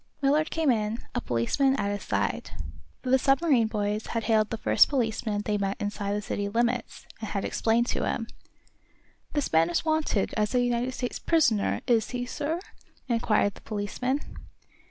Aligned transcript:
Millard 0.23 0.49
came 0.49 0.71
in, 0.71 0.97
a 1.13 1.21
policeman 1.21 1.75
at 1.75 1.91
his 1.91 2.01
side, 2.03 2.49
for 3.03 3.11
the 3.11 3.19
submarine 3.19 3.67
boys 3.67 4.07
had 4.07 4.23
hailed 4.23 4.49
the 4.49 4.57
first 4.57 4.89
policeman 4.89 5.43
they 5.45 5.59
met 5.59 5.77
inside 5.79 6.13
the 6.15 6.23
city 6.23 6.49
limits, 6.49 7.05
and 7.19 7.29
had 7.29 7.45
explained 7.45 7.85
to 7.85 8.05
him. 8.07 8.25
"This 9.33 9.53
man 9.53 9.69
is 9.69 9.85
wanted 9.85 10.33
as 10.35 10.55
a 10.55 10.59
United 10.59 10.93
States 10.95 11.19
prisoner, 11.19 11.81
is 11.85 12.09
he, 12.09 12.25
sir?" 12.25 12.59
inquired 13.07 13.53
the 13.53 13.61
policeman. 13.61 14.21